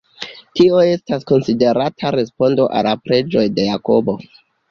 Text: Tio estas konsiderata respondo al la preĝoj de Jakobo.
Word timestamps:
Tio 0.59 0.79
estas 0.93 1.25
konsiderata 1.31 2.11
respondo 2.17 2.67
al 2.79 2.89
la 2.89 2.95
preĝoj 3.09 3.47
de 3.59 3.67
Jakobo. 3.69 4.19